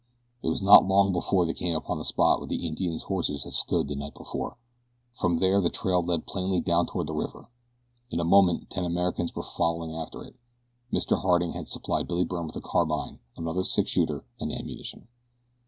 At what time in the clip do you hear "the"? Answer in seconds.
1.99-2.03, 2.47-2.65, 3.87-3.95, 5.61-5.69, 7.05-7.13